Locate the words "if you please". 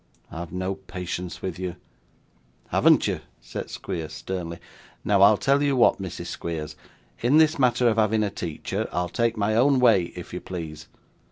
10.15-10.87